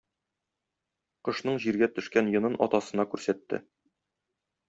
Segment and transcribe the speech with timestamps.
[1.29, 3.63] Кошның җиргә төшкән йонын атасына күрсәтте.